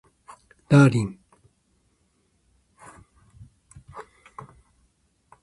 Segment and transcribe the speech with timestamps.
[0.67, 1.19] ダーリン